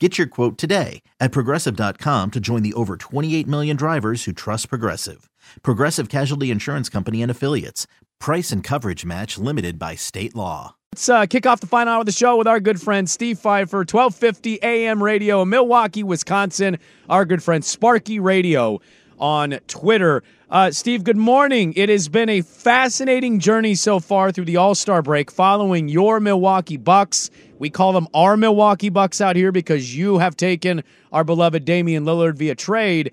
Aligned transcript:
Get 0.00 0.18
your 0.18 0.26
quote 0.26 0.58
today 0.58 1.02
at 1.20 1.30
progressive.com 1.30 2.32
to 2.32 2.40
join 2.40 2.64
the 2.64 2.74
over 2.74 2.96
28 2.96 3.46
million 3.46 3.76
drivers 3.76 4.24
who 4.24 4.32
trust 4.32 4.68
Progressive. 4.68 5.30
Progressive 5.62 6.08
Casualty 6.08 6.50
Insurance 6.50 6.88
Company 6.88 7.22
and 7.22 7.30
Affiliates. 7.30 7.86
Price 8.18 8.50
and 8.50 8.64
coverage 8.64 9.04
match 9.04 9.38
limited 9.38 9.78
by 9.78 9.94
state 9.94 10.34
law. 10.34 10.74
Let's 10.92 11.08
uh, 11.08 11.26
kick 11.26 11.46
off 11.46 11.60
the 11.60 11.68
final 11.68 11.94
hour 11.94 12.00
of 12.00 12.06
the 12.06 12.12
show 12.12 12.36
with 12.36 12.48
our 12.48 12.58
good 12.58 12.80
friend 12.80 13.08
Steve 13.08 13.38
Fifer, 13.38 13.78
1250 13.78 14.62
AM 14.64 15.00
radio, 15.00 15.44
Milwaukee, 15.44 16.02
Wisconsin. 16.02 16.78
Our 17.08 17.24
good 17.24 17.42
friend 17.42 17.64
Sparky 17.64 18.18
Radio 18.18 18.80
on 19.18 19.58
Twitter. 19.68 20.24
Uh, 20.50 20.70
Steve, 20.70 21.02
good 21.04 21.16
morning. 21.16 21.72
It 21.76 21.88
has 21.88 22.08
been 22.08 22.28
a 22.28 22.42
fascinating 22.42 23.40
journey 23.40 23.74
so 23.74 23.98
far 23.98 24.30
through 24.32 24.44
the 24.44 24.56
All 24.56 24.74
Star 24.74 25.02
break 25.02 25.30
following 25.30 25.88
your 25.88 26.20
Milwaukee 26.20 26.76
Bucks. 26.76 27.30
We 27.64 27.70
call 27.70 27.94
them 27.94 28.08
our 28.12 28.36
Milwaukee 28.36 28.90
Bucks 28.90 29.22
out 29.22 29.36
here 29.36 29.50
because 29.50 29.96
you 29.96 30.18
have 30.18 30.36
taken 30.36 30.84
our 31.10 31.24
beloved 31.24 31.64
Damian 31.64 32.04
Lillard 32.04 32.36
via 32.36 32.54
trade. 32.54 33.10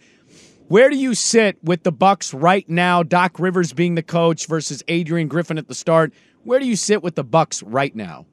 Where 0.67 0.89
do 0.89 0.97
you 0.97 1.15
sit 1.15 1.57
with 1.63 1.83
the 1.83 1.91
Bucks 1.93 2.33
right 2.33 2.67
now? 2.67 3.01
Doc 3.01 3.39
Rivers 3.39 3.71
being 3.71 3.95
the 3.95 4.03
coach 4.03 4.47
versus 4.47 4.83
Adrian 4.89 5.29
Griffin 5.29 5.57
at 5.57 5.69
the 5.69 5.73
start. 5.73 6.11
Where 6.43 6.59
do 6.59 6.65
you 6.65 6.75
sit 6.75 7.01
with 7.01 7.15
the 7.15 7.23
Bucks 7.23 7.63
right 7.63 7.95
now? 7.95 8.25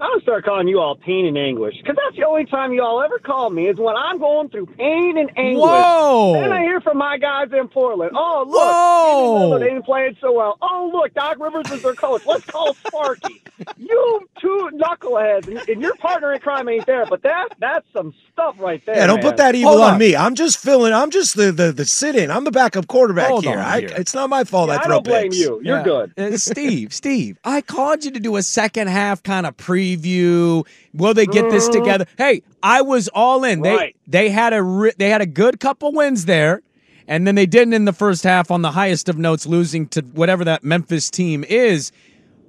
I'm 0.00 0.10
gonna 0.10 0.22
start 0.22 0.44
calling 0.44 0.68
you 0.68 0.80
all 0.80 0.96
pain 0.96 1.26
and 1.26 1.38
anguish 1.38 1.74
because 1.80 1.96
that's 1.96 2.16
the 2.16 2.26
only 2.26 2.46
time 2.46 2.72
you 2.72 2.82
all 2.82 3.02
ever 3.02 3.18
call 3.18 3.50
me 3.50 3.68
is 3.68 3.76
when 3.78 3.94
I'm 3.96 4.18
going 4.18 4.48
through 4.50 4.66
pain 4.66 5.16
and 5.18 5.30
anguish. 5.38 5.62
Whoa! 5.62 6.32
Then 6.34 6.52
I 6.52 6.62
hear 6.62 6.80
from 6.80 6.98
my 6.98 7.16
guys 7.18 7.48
in 7.58 7.68
Portland. 7.68 8.12
Oh 8.14 8.44
look, 8.46 8.78
Whoa! 8.78 9.58
they 9.60 9.66
ain't 9.76 9.84
playing 9.84 10.16
so 10.20 10.32
well. 10.32 10.58
Oh 10.60 10.90
look, 10.92 11.14
Doc 11.14 11.38
Rivers 11.38 11.66
is 11.70 11.82
their 11.82 11.94
coach. 11.94 12.22
Let's 12.26 12.44
call 12.50 12.76
Sparky. 12.88 13.40
you 13.76 14.20
two 14.40 14.70
knuckleheads, 14.74 15.46
and, 15.48 15.62
and 15.68 15.80
your 15.80 15.94
partner 15.96 16.34
in 16.34 16.40
crime 16.40 16.68
ain't 16.68 16.86
there, 16.86 17.06
but 17.06 17.22
that 17.22 17.50
that's 17.58 17.86
some 17.92 18.12
stuff 18.32 18.56
right 18.58 18.82
there. 18.86 18.96
Yeah, 18.96 19.06
don't 19.06 19.16
man. 19.16 19.30
put 19.30 19.36
that 19.38 19.54
evil 19.54 19.72
Hold 19.72 19.82
on. 19.84 19.98
me. 19.98 20.16
I'm 20.16 20.34
just 20.34 20.58
filling. 20.58 20.92
I'm 20.92 21.10
just 21.10 21.36
the 21.36 21.52
the, 21.52 21.72
the 21.72 21.84
sit 21.84 22.16
in. 22.16 22.30
I'm 22.30 22.44
the 22.44 22.50
backup 22.50 22.88
quarterback 22.88 23.30
Hold 23.30 23.44
here. 23.44 23.58
I, 23.60 23.80
here. 23.80 23.90
It's 23.96 24.14
not 24.14 24.28
my 24.28 24.44
fault. 24.44 24.68
Yeah, 24.68 24.74
I 24.74 24.78
I 24.78 24.82
throw 24.84 24.94
don't 24.96 25.04
blame 25.04 25.32
you. 25.32 25.60
You're 25.62 25.76
Yeah. 25.78 25.82
good. 25.84 26.12
Uh, 26.18 26.36
Steve, 26.36 26.92
Steve, 26.94 27.38
I 27.44 27.60
called 27.60 28.04
you 28.04 28.10
to 28.12 28.20
do 28.20 28.36
a 28.36 28.42
second 28.42 28.88
half 28.88 29.22
kind 29.22 29.46
of 29.46 29.56
preview. 29.84 30.66
Will 30.92 31.14
they 31.14 31.26
get 31.26 31.50
this 31.50 31.68
together? 31.68 32.06
Hey, 32.16 32.42
I 32.62 32.82
was 32.82 33.08
all 33.08 33.44
in. 33.44 33.60
They 33.62 33.70
Mm-hmm. 33.74 33.78
Right. 33.78 33.96
they 34.06 34.28
had 34.30 34.52
a 34.52 34.62
ri- 34.62 34.92
they 34.98 35.08
had 35.10 35.20
a 35.20 35.26
good 35.26 35.58
couple 35.60 35.92
wins 35.92 36.26
there, 36.26 36.62
and 37.08 37.26
then 37.26 37.34
they 37.34 37.46
didn't 37.46 37.72
in 37.74 37.84
the 37.86 37.92
first 37.92 38.22
half 38.24 38.50
on 38.50 38.62
the 38.62 38.70
highest 38.70 39.08
of 39.08 39.16
notes, 39.18 39.46
losing 39.46 39.88
to 39.88 40.02
whatever 40.02 40.44
that 40.44 40.62
Memphis 40.62 41.10
team 41.10 41.44
is. 41.44 41.92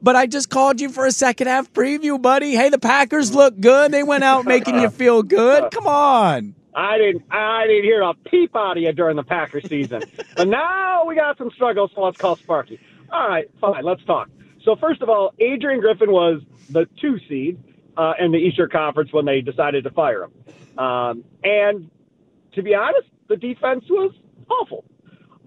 But 0.01 0.15
I 0.15 0.27
just 0.27 0.49
called 0.49 0.81
you 0.81 0.89
for 0.89 1.05
a 1.07 1.11
second 1.11 1.47
half 1.47 1.71
preview, 1.73 2.21
buddy. 2.21 2.51
Hey, 2.51 2.69
the 2.69 2.77
Packers 2.77 3.33
look 3.33 3.59
good. 3.59 3.91
They 3.91 4.03
went 4.03 4.23
out 4.23 4.45
making 4.45 4.79
you 4.79 4.89
feel 4.89 5.23
good. 5.23 5.71
Come 5.71 5.87
on. 5.87 6.53
I 6.75 6.97
didn't 6.97 7.23
I 7.31 7.65
didn't 7.67 7.85
hear 7.85 8.01
a 8.01 8.13
peep 8.13 8.55
out 8.55 8.77
of 8.77 8.83
you 8.83 8.91
during 8.91 9.15
the 9.15 9.23
Packer 9.23 9.61
season. 9.61 10.03
but 10.35 10.47
now 10.47 11.05
we 11.05 11.15
got 11.15 11.37
some 11.37 11.49
struggles, 11.55 11.91
so 11.95 12.01
let's 12.01 12.17
call 12.17 12.35
Sparky. 12.35 12.79
All 13.11 13.27
right, 13.29 13.49
fine, 13.61 13.83
let's 13.83 14.03
talk. 14.03 14.29
So 14.65 14.75
first 14.75 15.01
of 15.01 15.09
all, 15.09 15.33
Adrian 15.39 15.79
Griffin 15.79 16.11
was 16.11 16.41
the 16.69 16.87
two 16.99 17.17
seed 17.29 17.63
uh, 17.95 18.13
in 18.19 18.31
the 18.31 18.37
Eastern 18.37 18.69
Conference 18.69 19.13
when 19.13 19.25
they 19.25 19.41
decided 19.41 19.83
to 19.83 19.91
fire 19.91 20.23
him. 20.23 20.83
Um, 20.83 21.23
and 21.43 21.89
to 22.53 22.63
be 22.63 22.73
honest, 22.73 23.07
the 23.29 23.37
defense 23.37 23.85
was 23.89 24.11
awful. 24.49 24.83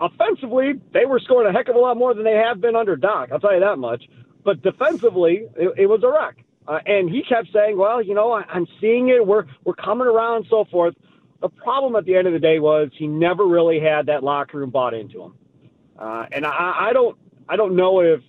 Offensively, 0.00 0.74
they 0.94 1.04
were 1.04 1.18
scoring 1.18 1.52
a 1.52 1.56
heck 1.56 1.68
of 1.68 1.74
a 1.74 1.78
lot 1.78 1.96
more 1.96 2.14
than 2.14 2.22
they 2.24 2.36
have 2.36 2.60
been 2.60 2.76
under 2.76 2.94
Doc. 2.94 3.30
I'll 3.32 3.40
tell 3.40 3.52
you 3.52 3.60
that 3.60 3.78
much. 3.78 4.04
But 4.44 4.62
defensively, 4.62 5.48
it, 5.56 5.72
it 5.76 5.86
was 5.86 6.02
a 6.04 6.08
wreck. 6.08 6.44
Uh, 6.68 6.78
and 6.86 7.10
he 7.10 7.22
kept 7.22 7.48
saying, 7.52 7.76
"Well, 7.76 8.02
you 8.02 8.14
know, 8.14 8.32
I, 8.32 8.42
I'm 8.42 8.66
seeing 8.80 9.08
it. 9.08 9.26
We're 9.26 9.46
we're 9.64 9.74
coming 9.74 10.06
around, 10.06 10.36
and 10.36 10.46
so 10.48 10.66
forth." 10.70 10.94
The 11.40 11.48
problem 11.48 11.96
at 11.96 12.04
the 12.04 12.14
end 12.14 12.26
of 12.26 12.32
the 12.32 12.38
day 12.38 12.58
was 12.58 12.90
he 12.96 13.06
never 13.06 13.46
really 13.46 13.80
had 13.80 14.06
that 14.06 14.22
locker 14.22 14.58
room 14.58 14.70
bought 14.70 14.92
into 14.92 15.22
him. 15.22 15.34
Uh, 15.98 16.26
and 16.30 16.44
I, 16.44 16.88
I 16.88 16.92
don't 16.92 17.16
I 17.48 17.56
don't 17.56 17.74
know 17.74 18.00
if 18.00 18.20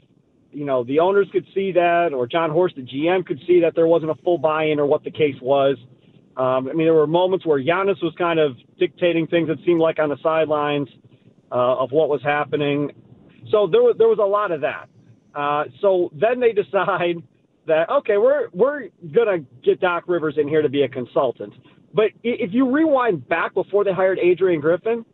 you 0.52 0.66
know 0.66 0.84
the 0.84 1.00
owners 1.00 1.28
could 1.32 1.46
see 1.54 1.72
that 1.74 2.14
or 2.14 2.28
Jon 2.28 2.50
Horst, 2.50 2.76
the 2.76 2.82
GM, 2.82 3.26
could 3.26 3.40
see 3.48 3.62
that 3.62 3.76
there 3.76 3.88
wasn't 3.88 4.12
a 4.12 4.16
full 4.24 4.38
buy-in 4.38 4.80
or 4.80 4.86
what 4.86 5.04
the 5.04 5.12
case 5.12 5.36
was. 5.42 5.78
Um, 6.38 6.70
I 6.70 6.74
mean, 6.74 6.86
there 6.86 6.94
were 6.94 7.08
moments 7.08 7.46
where 7.46 7.60
Giannis 7.60 8.02
was 8.02 8.14
kind 8.18 8.40
of 8.40 8.56
dictating 8.80 9.28
things 9.28 9.50
that 9.50 9.58
seemed 9.66 9.82
like 9.82 10.00
on 10.00 10.10
the 10.10 10.18
sidelines 10.24 10.88
uh, 11.52 11.56
of 11.56 11.92
what 11.92 12.10
was 12.10 12.22
happening. 12.24 12.92
So 13.52 13.68
there 13.68 13.82
was 13.82 13.96
there 13.98 14.08
was 14.08 14.20
a 14.20 14.28
lot 14.28 14.52
of 14.52 14.62
that. 14.62 14.90
Uh, 15.36 15.66
so 15.82 16.10
then 16.14 16.40
they 16.40 16.54
decide 16.54 17.22
that 17.68 17.90
okay, 17.90 18.18
we're 18.18 18.50
we're 18.54 18.90
gonna 19.14 19.40
get 19.64 19.80
Doc 19.80 20.06
Rivers 20.08 20.36
in 20.38 20.48
here 20.48 20.62
to 20.62 20.70
be 20.70 20.84
a 20.84 20.90
consultant. 20.90 21.54
But 21.94 22.12
if 22.24 22.54
you 22.54 22.70
rewind 22.70 23.28
back 23.28 23.54
before 23.54 23.84
they 23.84 23.94
hired 23.94 24.20
Adrian 24.20 24.62
Griffin, 24.62 25.06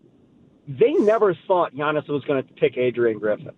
they 0.67 0.93
never 0.93 1.35
thought 1.47 1.73
Giannis 1.73 2.07
was 2.09 2.23
going 2.25 2.43
to 2.43 2.53
pick 2.53 2.77
Adrian 2.77 3.19
Griffin. 3.19 3.51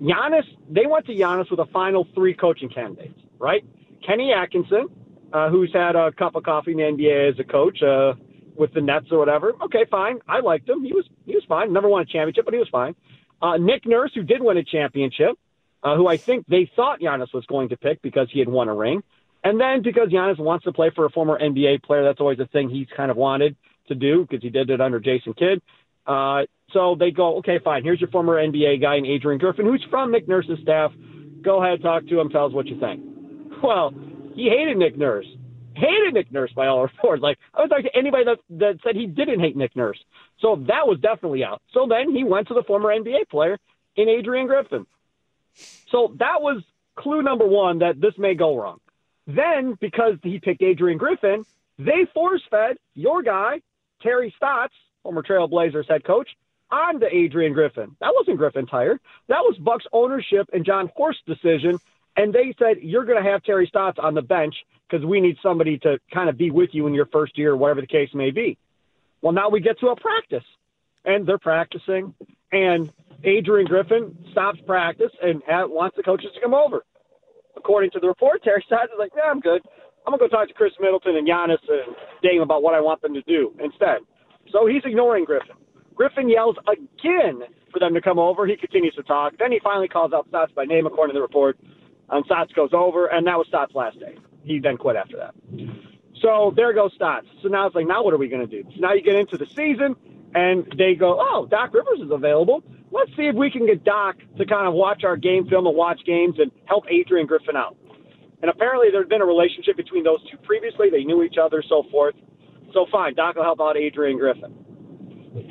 Giannis, 0.00 0.44
they 0.68 0.86
went 0.86 1.06
to 1.06 1.12
Giannis 1.12 1.50
with 1.50 1.60
a 1.60 1.66
final 1.66 2.06
three 2.14 2.34
coaching 2.34 2.68
candidates, 2.68 3.18
right? 3.38 3.64
Kenny 4.06 4.32
Atkinson, 4.32 4.88
uh, 5.32 5.50
who's 5.50 5.72
had 5.72 5.94
a 5.94 6.10
cup 6.12 6.34
of 6.34 6.42
coffee 6.42 6.72
in 6.72 6.78
the 6.78 6.84
NBA 6.84 7.32
as 7.32 7.38
a 7.38 7.44
coach 7.44 7.82
uh, 7.82 8.14
with 8.56 8.72
the 8.72 8.80
Nets 8.80 9.06
or 9.10 9.18
whatever. 9.18 9.52
Okay, 9.64 9.84
fine. 9.90 10.18
I 10.26 10.40
liked 10.40 10.68
him. 10.68 10.82
He 10.82 10.92
was 10.92 11.04
he 11.26 11.34
was 11.34 11.44
fine. 11.48 11.72
Never 11.72 11.88
won 11.88 12.02
a 12.02 12.06
championship, 12.06 12.44
but 12.44 12.54
he 12.54 12.60
was 12.60 12.68
fine. 12.70 12.94
Uh, 13.42 13.56
Nick 13.56 13.86
Nurse, 13.86 14.12
who 14.14 14.22
did 14.22 14.42
win 14.42 14.56
a 14.56 14.64
championship, 14.64 15.38
uh, 15.82 15.96
who 15.96 16.06
I 16.06 16.16
think 16.16 16.46
they 16.46 16.70
thought 16.76 17.00
Giannis 17.00 17.32
was 17.32 17.44
going 17.46 17.70
to 17.70 17.76
pick 17.76 18.02
because 18.02 18.28
he 18.30 18.38
had 18.38 18.48
won 18.48 18.68
a 18.68 18.74
ring. 18.74 19.02
And 19.42 19.58
then 19.58 19.82
because 19.82 20.08
Giannis 20.08 20.38
wants 20.38 20.64
to 20.64 20.72
play 20.72 20.90
for 20.94 21.06
a 21.06 21.10
former 21.10 21.38
NBA 21.38 21.82
player, 21.82 22.04
that's 22.04 22.20
always 22.20 22.38
a 22.38 22.46
thing 22.46 22.68
he's 22.68 22.88
kind 22.94 23.10
of 23.10 23.16
wanted 23.16 23.56
to 23.88 23.94
do 23.94 24.26
because 24.28 24.42
he 24.42 24.50
did 24.50 24.68
it 24.68 24.80
under 24.80 25.00
Jason 25.00 25.32
Kidd. 25.32 25.62
Uh, 26.10 26.44
so 26.72 26.96
they 26.98 27.12
go, 27.12 27.38
okay, 27.38 27.60
fine. 27.62 27.84
Here's 27.84 28.00
your 28.00 28.10
former 28.10 28.34
NBA 28.34 28.80
guy, 28.80 28.96
and 28.96 29.06
Adrian 29.06 29.38
Griffin, 29.38 29.64
who's 29.64 29.84
from 29.90 30.10
Nick 30.10 30.26
Nurse's 30.26 30.58
staff. 30.62 30.92
Go 31.42 31.62
ahead, 31.62 31.82
talk 31.82 32.06
to 32.08 32.18
him, 32.20 32.28
tell 32.30 32.46
us 32.46 32.52
what 32.52 32.66
you 32.66 32.78
think. 32.80 33.04
Well, 33.62 33.92
he 34.34 34.48
hated 34.48 34.78
Nick 34.78 34.96
Nurse. 34.96 35.26
Hated 35.74 36.14
Nick 36.14 36.32
Nurse 36.32 36.50
by 36.56 36.66
all 36.66 36.80
reports. 36.90 37.22
Like 37.22 37.36
I 37.52 37.60
would 37.60 37.68
talk 37.68 37.82
to 37.82 37.94
anybody 37.94 38.24
that 38.24 38.38
that 38.58 38.78
said 38.82 38.96
he 38.96 39.06
didn't 39.06 39.40
hate 39.40 39.54
Nick 39.54 39.76
Nurse. 39.76 39.98
So 40.40 40.56
that 40.66 40.86
was 40.86 40.98
definitely 41.02 41.44
out. 41.44 41.60
So 41.74 41.86
then 41.86 42.16
he 42.16 42.24
went 42.24 42.48
to 42.48 42.54
the 42.54 42.62
former 42.62 42.88
NBA 42.88 43.28
player 43.30 43.58
in 43.96 44.08
Adrian 44.08 44.46
Griffin. 44.46 44.86
So 45.92 46.14
that 46.18 46.40
was 46.40 46.62
clue 46.96 47.20
number 47.20 47.46
one 47.46 47.80
that 47.80 48.00
this 48.00 48.14
may 48.16 48.34
go 48.34 48.56
wrong. 48.56 48.78
Then, 49.26 49.76
because 49.78 50.14
he 50.22 50.38
picked 50.38 50.62
Adrian 50.62 50.96
Griffin, 50.96 51.44
they 51.78 52.06
force 52.14 52.42
fed 52.50 52.78
your 52.94 53.22
guy, 53.22 53.60
Terry 54.00 54.32
Stotts, 54.38 54.74
former 55.02 55.22
Trailblazers 55.22 55.88
head 55.88 56.04
coach, 56.04 56.28
on 56.70 57.00
to 57.00 57.06
Adrian 57.14 57.52
Griffin. 57.52 57.96
That 58.00 58.12
wasn't 58.14 58.38
Griffin 58.38 58.66
tired. 58.66 59.00
That 59.28 59.40
was 59.40 59.56
Bucks 59.58 59.84
ownership 59.92 60.48
and 60.52 60.64
Jon 60.64 60.90
Horst's 60.96 61.22
decision. 61.26 61.78
And 62.16 62.32
they 62.32 62.54
said, 62.58 62.78
you're 62.82 63.04
going 63.04 63.22
to 63.22 63.28
have 63.28 63.42
Terry 63.42 63.66
Stotts 63.66 63.98
on 64.00 64.14
the 64.14 64.22
bench 64.22 64.54
because 64.88 65.04
we 65.04 65.20
need 65.20 65.36
somebody 65.42 65.78
to 65.78 65.98
kind 66.12 66.28
of 66.28 66.36
be 66.36 66.50
with 66.50 66.70
you 66.72 66.86
in 66.86 66.94
your 66.94 67.06
first 67.06 67.38
year, 67.38 67.56
whatever 67.56 67.80
the 67.80 67.86
case 67.86 68.10
may 68.14 68.30
be. 68.30 68.58
Well, 69.22 69.32
now 69.32 69.48
we 69.48 69.60
get 69.60 69.78
to 69.80 69.88
a 69.88 69.96
practice, 69.96 70.44
and 71.04 71.26
they're 71.26 71.38
practicing, 71.38 72.14
and 72.52 72.92
Adrian 73.22 73.66
Griffin 73.66 74.16
stops 74.32 74.58
practice 74.66 75.12
and 75.22 75.42
wants 75.70 75.96
the 75.96 76.02
coaches 76.02 76.30
to 76.34 76.40
come 76.40 76.54
over. 76.54 76.84
According 77.56 77.90
to 77.92 78.00
the 78.00 78.08
report, 78.08 78.42
Terry 78.42 78.62
Stotts 78.66 78.92
is 78.92 78.98
like, 78.98 79.12
yeah, 79.16 79.30
I'm 79.30 79.40
good. 79.40 79.62
I'm 80.06 80.12
gonna 80.12 80.18
go 80.18 80.28
talk 80.28 80.48
to 80.48 80.54
Chris 80.54 80.72
Middleton 80.80 81.16
and 81.16 81.28
Giannis 81.28 81.58
and 81.68 81.94
Dame 82.22 82.40
about 82.40 82.62
what 82.62 82.74
I 82.74 82.80
want 82.80 83.02
them 83.02 83.12
to 83.14 83.22
do 83.22 83.52
instead. 83.62 83.98
So 84.52 84.66
he's 84.66 84.82
ignoring 84.84 85.24
Griffin. 85.24 85.56
Griffin 85.94 86.28
yells 86.28 86.56
again 86.66 87.42
for 87.72 87.78
them 87.78 87.94
to 87.94 88.00
come 88.00 88.18
over. 88.18 88.46
He 88.46 88.56
continues 88.56 88.94
to 88.94 89.02
talk. 89.02 89.34
Then 89.38 89.52
he 89.52 89.60
finally 89.62 89.88
calls 89.88 90.12
out 90.12 90.26
Stotts 90.28 90.52
by 90.52 90.64
name, 90.64 90.86
according 90.86 91.14
to 91.14 91.18
the 91.18 91.22
report. 91.22 91.58
And 92.08 92.24
Stotts 92.24 92.52
goes 92.52 92.70
over, 92.72 93.06
and 93.06 93.26
that 93.26 93.36
was 93.36 93.46
Stotts' 93.48 93.74
last 93.74 93.98
day. 94.00 94.16
He 94.42 94.58
then 94.58 94.76
quit 94.76 94.96
after 94.96 95.16
that. 95.18 95.34
So 96.22 96.52
there 96.56 96.72
goes 96.72 96.92
Stotts. 96.94 97.26
So 97.42 97.48
now 97.48 97.66
it's 97.66 97.74
like, 97.74 97.86
now 97.86 98.02
what 98.02 98.14
are 98.14 98.18
we 98.18 98.28
going 98.28 98.48
to 98.48 98.62
do? 98.62 98.68
So 98.74 98.80
now 98.80 98.92
you 98.94 99.02
get 99.02 99.14
into 99.14 99.36
the 99.36 99.46
season, 99.46 99.94
and 100.34 100.66
they 100.76 100.94
go, 100.94 101.18
oh, 101.20 101.46
Doc 101.46 101.72
Rivers 101.74 102.00
is 102.00 102.10
available. 102.10 102.62
Let's 102.90 103.10
see 103.16 103.26
if 103.26 103.36
we 103.36 103.50
can 103.50 103.66
get 103.66 103.84
Doc 103.84 104.16
to 104.38 104.46
kind 104.46 104.66
of 104.66 104.74
watch 104.74 105.04
our 105.04 105.16
game 105.16 105.46
film 105.46 105.66
and 105.66 105.76
watch 105.76 106.00
games 106.04 106.36
and 106.38 106.50
help 106.64 106.84
Adrian 106.90 107.26
Griffin 107.26 107.56
out. 107.56 107.76
And 108.42 108.50
apparently 108.50 108.90
there 108.90 109.02
had 109.02 109.08
been 109.08 109.20
a 109.20 109.26
relationship 109.26 109.76
between 109.76 110.02
those 110.02 110.18
two 110.30 110.38
previously. 110.38 110.88
They 110.90 111.04
knew 111.04 111.22
each 111.22 111.36
other, 111.40 111.62
so 111.68 111.84
forth. 111.90 112.14
So 112.72 112.86
fine, 112.90 113.14
Doc 113.14 113.36
will 113.36 113.42
help 113.42 113.60
out 113.60 113.76
Adrian 113.76 114.18
Griffin. 114.18 114.54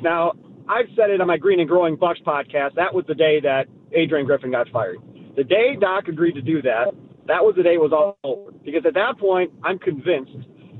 Now, 0.02 0.32
I've 0.68 0.86
said 0.96 1.10
it 1.10 1.20
on 1.20 1.26
my 1.26 1.36
Green 1.36 1.60
and 1.60 1.68
Growing 1.68 1.96
Bucks 1.96 2.20
podcast. 2.24 2.74
That 2.76 2.94
was 2.94 3.04
the 3.06 3.14
day 3.14 3.40
that 3.40 3.66
Adrian 3.92 4.26
Griffin 4.26 4.50
got 4.50 4.68
fired. 4.70 4.98
The 5.36 5.44
day 5.44 5.76
Doc 5.78 6.08
agreed 6.08 6.34
to 6.34 6.42
do 6.42 6.62
that, 6.62 6.94
that 7.26 7.44
was 7.44 7.54
the 7.56 7.62
day 7.62 7.74
it 7.74 7.80
was 7.80 7.92
all 7.92 8.18
over. 8.24 8.52
Because 8.64 8.84
at 8.86 8.94
that 8.94 9.18
point, 9.18 9.52
I'm 9.62 9.78
convinced 9.78 10.32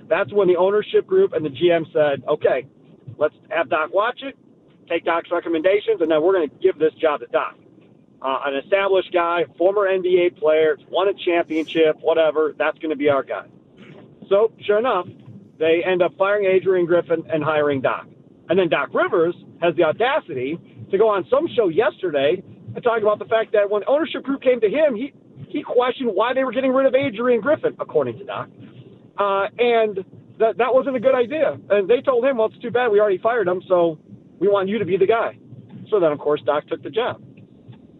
that's 0.08 0.32
when 0.32 0.48
the 0.48 0.56
ownership 0.56 1.06
group 1.06 1.32
and 1.32 1.44
the 1.44 1.50
GM 1.50 1.92
said, 1.92 2.22
okay, 2.28 2.66
let's 3.16 3.34
have 3.50 3.68
Doc 3.68 3.90
watch 3.92 4.20
it, 4.22 4.36
take 4.88 5.04
Doc's 5.04 5.30
recommendations, 5.30 6.00
and 6.00 6.10
then 6.10 6.22
we're 6.22 6.34
going 6.34 6.48
to 6.48 6.56
give 6.56 6.78
this 6.78 6.92
job 6.94 7.20
to 7.20 7.26
Doc. 7.26 7.56
Uh, 8.22 8.40
an 8.44 8.56
established 8.56 9.12
guy, 9.12 9.44
former 9.56 9.88
NBA 9.88 10.38
player, 10.38 10.76
won 10.90 11.08
a 11.08 11.14
championship, 11.14 11.96
whatever, 12.00 12.54
that's 12.58 12.78
going 12.78 12.90
to 12.90 12.96
be 12.96 13.08
our 13.08 13.22
guy. 13.22 13.46
So, 14.28 14.52
sure 14.60 14.78
enough, 14.78 15.06
they 15.60 15.82
end 15.86 16.02
up 16.02 16.12
firing 16.16 16.46
Adrian 16.46 16.86
Griffin 16.86 17.22
and 17.30 17.44
hiring 17.44 17.82
Doc. 17.82 18.06
And 18.48 18.58
then 18.58 18.68
Doc 18.68 18.88
Rivers 18.92 19.34
has 19.60 19.76
the 19.76 19.84
audacity 19.84 20.58
to 20.90 20.98
go 20.98 21.08
on 21.08 21.24
some 21.30 21.46
show 21.54 21.68
yesterday 21.68 22.42
and 22.74 22.82
talk 22.82 23.02
about 23.02 23.20
the 23.20 23.26
fact 23.26 23.52
that 23.52 23.70
when 23.70 23.82
ownership 23.86 24.24
group 24.24 24.42
came 24.42 24.60
to 24.60 24.68
him, 24.68 24.96
he 24.96 25.12
he 25.48 25.62
questioned 25.62 26.10
why 26.12 26.32
they 26.32 26.44
were 26.44 26.52
getting 26.52 26.72
rid 26.72 26.86
of 26.86 26.94
Adrian 26.94 27.40
Griffin, 27.40 27.76
according 27.78 28.18
to 28.18 28.24
Doc, 28.24 28.48
uh, 29.18 29.46
and 29.58 30.04
that 30.38 30.56
that 30.58 30.72
wasn't 30.72 30.96
a 30.96 31.00
good 31.00 31.14
idea. 31.14 31.58
And 31.68 31.88
they 31.88 32.00
told 32.00 32.24
him, 32.24 32.38
well, 32.38 32.48
it's 32.48 32.62
too 32.62 32.70
bad 32.70 32.88
we 32.88 33.00
already 33.00 33.18
fired 33.18 33.46
him, 33.46 33.62
so 33.68 33.98
we 34.38 34.48
want 34.48 34.68
you 34.68 34.78
to 34.78 34.84
be 34.84 34.96
the 34.96 35.06
guy. 35.06 35.38
So 35.90 36.00
then, 36.00 36.12
of 36.12 36.18
course, 36.18 36.40
Doc 36.46 36.66
took 36.68 36.82
the 36.82 36.90
job. 36.90 37.22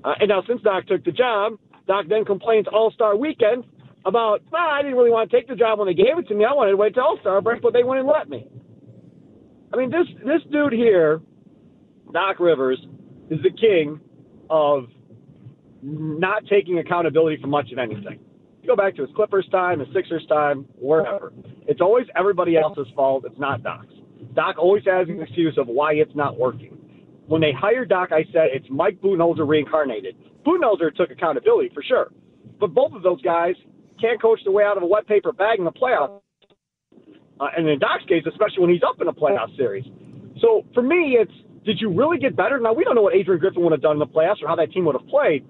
Uh, 0.03 0.15
and 0.21 0.29
now, 0.29 0.43
since 0.49 0.63
Doc 0.63 0.87
took 0.87 1.05
the 1.05 1.13
job, 1.13 1.59
Doc 1.87 2.06
then 2.09 2.25
complains 2.25 2.67
All 2.73 2.91
Star 2.93 3.17
Weekend 3.17 3.65
about, 4.05 4.41
well, 4.50 4.62
I 4.62 4.82
didn't 4.82 4.97
really 4.97 5.11
want 5.11 5.31
to 5.31 5.37
take 5.37 5.49
the 5.49 5.55
job 5.55 5.79
when 5.79 5.88
they 5.88 5.94
gave 5.94 6.19
it 6.19 6.29
to 6.29 6.35
me. 6.35 6.44
I 6.44 6.52
wanted 6.52 6.73
to 6.73 6.76
wait 6.76 6.94
till 6.94 7.02
All 7.02 7.19
Star 7.20 7.41
break, 7.41 7.62
but 7.62 7.73
they 7.73 7.82
wouldn't 7.82 8.06
let 8.06 8.29
me. 8.29 8.47
I 9.73 9.76
mean, 9.76 9.91
this 9.91 10.06
this 10.25 10.41
dude 10.50 10.73
here, 10.73 11.20
Doc 12.12 12.41
Rivers, 12.41 12.79
is 13.31 13.38
the 13.43 13.50
king 13.50 14.00
of 14.49 14.87
not 15.82 16.44
taking 16.47 16.79
accountability 16.79 17.41
for 17.41 17.47
much 17.47 17.70
of 17.73 17.79
anything. 17.79 18.19
You 18.62 18.69
go 18.69 18.76
back 18.76 18.97
to 18.97 19.02
his 19.02 19.11
Clippers 19.14 19.49
time, 19.50 19.81
his 19.81 19.88
Sixers 19.94 20.26
time, 20.29 20.67
wherever. 20.76 21.32
It's 21.67 21.81
always 21.81 22.06
everybody 22.17 22.56
else's 22.56 22.88
fault. 22.94 23.25
It's 23.26 23.38
not 23.38 23.62
Doc's. 23.62 23.94
Doc 24.35 24.56
always 24.58 24.85
has 24.85 25.08
an 25.08 25.20
excuse 25.23 25.56
of 25.56 25.67
why 25.67 25.93
it's 25.94 26.14
not 26.14 26.38
working. 26.38 26.76
When 27.26 27.41
they 27.41 27.53
hired 27.53 27.88
Doc, 27.88 28.11
I 28.12 28.25
said 28.32 28.49
it's 28.53 28.67
Mike 28.69 29.00
Budenholzer 29.00 29.49
reincarnated. 29.49 30.17
Budenholzer 30.44 30.94
took 30.94 31.11
accountability 31.11 31.70
for 31.73 31.82
sure, 31.82 32.12
but 32.58 32.75
both 32.75 32.93
of 32.93 33.03
those 33.03 33.23
guys 33.23 33.55
can't 34.00 34.20
coach 34.20 34.41
the 34.44 34.50
way 34.50 34.64
out 34.64 34.76
of 34.76 34.82
a 34.82 34.87
wet 34.87 35.06
paper 35.06 35.32
bag 35.32 35.58
in 35.58 35.64
the 35.64 35.73
playoffs 35.73 36.20
uh, 37.41 37.49
and 37.56 37.69
in 37.69 37.79
Doc's 37.79 38.05
case, 38.05 38.25
especially 38.26 38.61
when 38.61 38.70
he's 38.70 38.82
up 38.87 39.00
in 39.00 39.08
a 39.08 39.12
playoff 39.12 39.55
series. 39.56 39.85
So 40.41 40.64
for 40.75 40.82
me, 40.82 41.17
it's 41.19 41.32
did 41.64 41.81
you 41.81 41.93
really 41.93 42.19
get 42.19 42.37
better? 42.37 42.58
Now 42.58 42.73
we 42.73 42.85
don't 42.85 42.94
know 42.94 43.02
what 43.02 43.14
Adrian 43.14 43.41
Griffin 43.41 43.62
would 43.62 43.73
have 43.73 43.82
done 43.82 43.93
in 43.93 43.99
the 43.99 44.06
playoffs 44.06 44.43
or 44.43 44.49
how 44.49 44.56
that 44.56 44.73
team 44.73 44.85
would 44.87 44.94
have 44.94 45.08
played, 45.08 45.47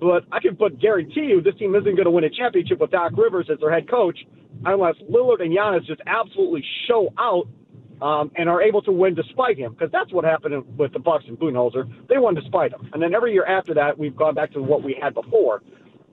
but 0.00 0.24
I 0.32 0.40
can 0.40 0.54
but 0.54 0.78
guarantee 0.80 1.26
you 1.30 1.40
this 1.40 1.54
team 1.56 1.74
isn't 1.74 1.94
going 1.94 2.04
to 2.04 2.10
win 2.10 2.24
a 2.24 2.30
championship 2.30 2.80
with 2.80 2.90
Doc 2.90 3.12
Rivers 3.16 3.48
as 3.52 3.58
their 3.60 3.72
head 3.72 3.88
coach 3.88 4.18
unless 4.64 4.94
Lillard 5.10 5.42
and 5.42 5.56
Giannis 5.56 5.86
just 5.86 6.00
absolutely 6.06 6.64
show 6.88 7.08
out 7.18 7.46
um, 8.02 8.30
and 8.36 8.48
are 8.48 8.62
able 8.62 8.82
to 8.82 8.92
win 8.92 9.14
despite 9.14 9.58
him 9.58 9.72
because 9.72 9.90
that's 9.92 10.12
what 10.12 10.24
happened 10.24 10.64
with 10.78 10.92
the 10.92 10.98
Bucks 10.98 11.24
and 11.28 11.38
Budenholzer. 11.38 11.84
They 12.08 12.18
won 12.18 12.34
despite 12.34 12.72
him, 12.72 12.88
and 12.92 13.02
then 13.02 13.14
every 13.14 13.32
year 13.32 13.44
after 13.44 13.74
that, 13.74 13.98
we've 13.98 14.16
gone 14.16 14.34
back 14.34 14.52
to 14.52 14.62
what 14.62 14.82
we 14.82 14.98
had 15.00 15.14
before. 15.14 15.62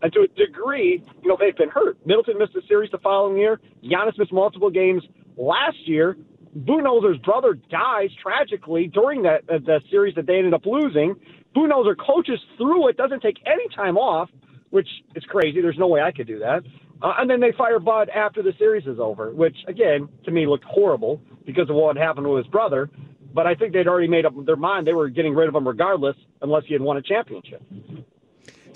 And 0.02 0.14
to 0.14 0.22
a 0.22 0.28
degree, 0.28 1.04
you 1.24 1.30
know, 1.30 1.38
they've 1.40 1.56
been 1.56 1.70
hurt. 1.70 1.98
Middleton 2.06 2.38
missed 2.38 2.56
a 2.56 2.66
series 2.68 2.92
the 2.92 3.00
following 3.00 3.38
year. 3.38 3.60
Giannis 3.84 4.18
missed 4.18 4.34
multiple 4.34 4.70
games 4.70 5.04
last 5.38 5.78
year. 5.86 6.18
Budenholzer's 6.60 7.20
brother 7.20 7.54
dies 7.70 8.10
tragically 8.22 8.88
during 8.88 9.22
that 9.24 9.42
uh, 9.50 9.60
the 9.60 9.80
series 9.90 10.16
that 10.16 10.26
they 10.28 10.38
ended 10.38 10.54
up 10.54 10.66
losing. 10.66 11.16
Budenholzer 11.56 11.96
coaches 11.98 12.40
through 12.58 12.88
it, 12.90 12.98
doesn't 12.98 13.22
take 13.22 13.38
any 13.46 13.68
time 13.76 13.98
off, 13.98 14.30
which 14.70 14.88
is 15.16 15.24
crazy. 15.26 15.62
There's 15.62 15.78
no 15.78 15.88
way 15.88 16.02
I 16.02 16.12
could 16.12 16.28
do 16.28 16.40
that. 16.40 16.64
Uh, 17.02 17.14
and 17.20 17.30
then 17.30 17.40
they 17.40 17.52
fire 17.58 17.80
Bud 17.80 18.10
after 18.10 18.42
the 18.42 18.54
series 18.58 18.88
is 18.88 19.00
over, 19.00 19.32
which 19.32 19.56
again 19.68 20.10
to 20.26 20.32
me 20.32 20.48
looked 20.48 20.66
horrible 20.66 21.22
because 21.46 21.70
of 21.70 21.76
what 21.76 21.96
happened 21.96 22.28
with 22.28 22.46
his 22.46 22.52
brother. 22.52 22.90
But 23.34 23.46
I 23.46 23.54
think 23.54 23.74
they'd 23.74 23.88
already 23.88 24.08
made 24.08 24.26
up 24.26 24.34
their 24.46 24.56
mind 24.56 24.88
they 24.88 24.94
were 24.94 25.10
getting 25.10 25.36
rid 25.36 25.48
of 25.48 25.56
him 25.56 25.68
regardless, 25.68 26.16
unless 26.42 26.64
he 26.66 26.74
had 26.74 26.82
won 26.82 26.98
a 26.98 27.02
championship. 27.02 27.62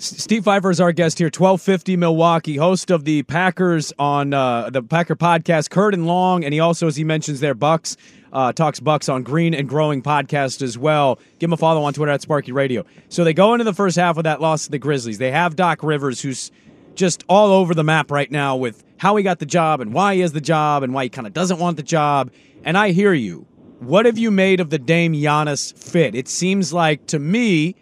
Steve 0.02 0.42
Fifer 0.42 0.68
is 0.68 0.80
our 0.80 0.90
guest 0.90 1.20
here, 1.20 1.26
1250 1.26 1.96
Milwaukee, 1.96 2.56
host 2.56 2.90
of 2.90 3.04
the 3.04 3.22
Packers 3.22 3.92
on 4.00 4.34
uh, 4.34 4.68
the 4.68 4.82
Packer 4.82 5.14
podcast, 5.14 5.70
Kurt 5.70 5.94
and 5.94 6.08
Long, 6.08 6.44
and 6.44 6.52
he 6.52 6.58
also, 6.58 6.88
as 6.88 6.96
he 6.96 7.04
mentions 7.04 7.38
there, 7.38 7.54
Bucks, 7.54 7.96
uh, 8.32 8.52
talks 8.52 8.80
Bucks 8.80 9.08
on 9.08 9.22
Green 9.22 9.54
and 9.54 9.68
Growing 9.68 10.02
podcast 10.02 10.60
as 10.60 10.76
well. 10.76 11.20
Give 11.38 11.46
him 11.46 11.52
a 11.52 11.56
follow 11.56 11.84
on 11.84 11.94
Twitter 11.94 12.10
at 12.10 12.20
Sparky 12.20 12.50
Radio. 12.50 12.84
So 13.10 13.22
they 13.22 13.32
go 13.32 13.54
into 13.54 13.62
the 13.62 13.72
first 13.72 13.94
half 13.94 14.16
of 14.16 14.24
that 14.24 14.40
loss 14.40 14.64
to 14.64 14.72
the 14.72 14.78
Grizzlies. 14.80 15.18
They 15.18 15.30
have 15.30 15.54
Doc 15.54 15.84
Rivers, 15.84 16.20
who's 16.20 16.50
just 16.96 17.22
all 17.28 17.52
over 17.52 17.72
the 17.72 17.84
map 17.84 18.10
right 18.10 18.30
now 18.30 18.56
with 18.56 18.82
how 18.96 19.14
he 19.14 19.22
got 19.22 19.38
the 19.38 19.46
job 19.46 19.80
and 19.80 19.94
why 19.94 20.16
he 20.16 20.20
has 20.22 20.32
the 20.32 20.40
job 20.40 20.82
and 20.82 20.92
why 20.92 21.04
he 21.04 21.10
kind 21.10 21.28
of 21.28 21.32
doesn't 21.32 21.60
want 21.60 21.76
the 21.76 21.84
job. 21.84 22.32
And 22.64 22.76
I 22.76 22.90
hear 22.90 23.14
you. 23.14 23.46
What 23.78 24.06
have 24.06 24.18
you 24.18 24.32
made 24.32 24.58
of 24.58 24.70
the 24.70 24.80
Dame 24.80 25.12
Giannis 25.12 25.72
fit? 25.76 26.16
It 26.16 26.26
seems 26.26 26.72
like 26.72 27.06
to 27.06 27.20
me 27.20 27.76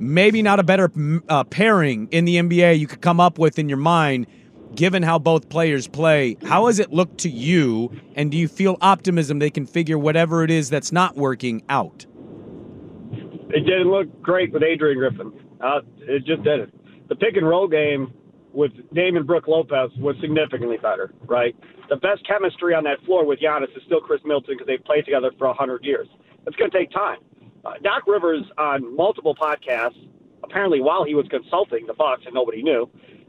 maybe 0.00 0.42
not 0.42 0.58
a 0.58 0.62
better 0.62 0.90
uh, 1.28 1.44
pairing 1.44 2.08
in 2.10 2.24
the 2.24 2.36
NBA 2.36 2.78
you 2.78 2.86
could 2.86 3.00
come 3.00 3.20
up 3.20 3.38
with 3.38 3.58
in 3.58 3.68
your 3.68 3.78
mind, 3.78 4.26
given 4.74 5.02
how 5.02 5.18
both 5.18 5.48
players 5.48 5.86
play. 5.86 6.36
How 6.44 6.66
has 6.66 6.78
it 6.78 6.92
looked 6.92 7.18
to 7.18 7.30
you, 7.30 7.92
and 8.14 8.30
do 8.30 8.38
you 8.38 8.48
feel 8.48 8.78
optimism 8.80 9.38
they 9.38 9.50
can 9.50 9.66
figure 9.66 9.98
whatever 9.98 10.42
it 10.42 10.50
is 10.50 10.70
that's 10.70 10.90
not 10.90 11.16
working 11.16 11.62
out? 11.68 12.06
It 13.52 13.64
didn't 13.66 13.90
look 13.90 14.22
great 14.22 14.52
with 14.52 14.62
Adrian 14.62 14.98
Griffin. 14.98 15.32
Uh, 15.60 15.80
it 16.00 16.24
just 16.24 16.42
didn't. 16.42 16.72
The 17.08 17.16
pick 17.16 17.36
and 17.36 17.46
roll 17.46 17.68
game 17.68 18.12
with 18.52 18.72
Damon 18.94 19.26
Brook 19.26 19.48
Lopez 19.48 19.90
was 19.98 20.16
significantly 20.20 20.76
better, 20.80 21.12
right? 21.26 21.54
The 21.88 21.96
best 21.96 22.26
chemistry 22.26 22.74
on 22.74 22.84
that 22.84 23.02
floor 23.04 23.24
with 23.26 23.40
Giannis 23.40 23.76
is 23.76 23.82
still 23.86 24.00
Chris 24.00 24.20
Middleton 24.24 24.54
because 24.54 24.66
they've 24.66 24.84
played 24.84 25.04
together 25.04 25.30
for 25.38 25.48
100 25.48 25.84
years. 25.84 26.08
It's 26.46 26.56
going 26.56 26.70
to 26.70 26.78
take 26.78 26.90
time. 26.90 27.18
Uh, 27.64 27.74
Doc 27.82 28.04
Rivers 28.06 28.44
on 28.58 28.96
multiple 28.96 29.34
podcasts, 29.34 30.08
apparently 30.42 30.80
while 30.80 31.04
he 31.04 31.14
was 31.14 31.26
consulting 31.28 31.86
the 31.86 31.94
Bucks 31.94 32.22
and 32.24 32.34
nobody 32.34 32.62
knew, 32.62 32.88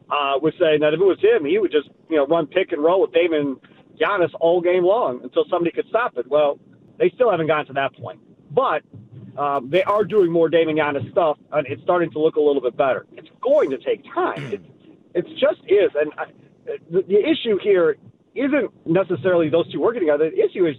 uh, 0.09 0.39
was 0.41 0.53
saying 0.59 0.81
that 0.81 0.93
if 0.93 1.00
it 1.00 1.05
was 1.05 1.19
him, 1.19 1.45
he 1.45 1.57
would 1.59 1.71
just 1.71 1.89
you 2.09 2.17
know 2.17 2.25
run 2.27 2.47
pick 2.47 2.71
and 2.71 2.83
roll 2.83 3.01
with 3.01 3.13
Damon 3.13 3.57
Giannis 4.00 4.31
all 4.39 4.61
game 4.61 4.83
long 4.83 5.21
until 5.23 5.45
somebody 5.50 5.71
could 5.71 5.88
stop 5.89 6.17
it. 6.17 6.27
Well, 6.27 6.59
they 6.97 7.09
still 7.15 7.31
haven't 7.31 7.47
gotten 7.47 7.67
to 7.67 7.73
that 7.73 7.93
point, 7.95 8.19
but 8.51 8.83
um, 9.38 9.69
they 9.69 9.83
are 9.83 10.03
doing 10.03 10.31
more 10.31 10.50
Damon 10.50 10.75
Giannis 10.75 11.09
stuff, 11.11 11.38
and 11.51 11.67
it's 11.67 11.81
starting 11.83 12.11
to 12.11 12.19
look 12.19 12.35
a 12.35 12.41
little 12.41 12.61
bit 12.61 12.75
better. 12.75 13.05
It's 13.13 13.29
going 13.41 13.69
to 13.71 13.77
take 13.77 14.03
time. 14.13 14.43
It, 14.53 14.61
it 15.13 15.25
just 15.38 15.61
is, 15.67 15.91
and 16.00 16.11
I, 16.17 16.25
the, 16.89 17.01
the 17.01 17.19
issue 17.19 17.57
here 17.61 17.97
isn't 18.35 18.71
necessarily 18.85 19.50
those 19.50 19.71
two 19.71 19.79
working 19.79 20.01
together. 20.01 20.29
The 20.29 20.43
issue 20.43 20.65
is 20.65 20.75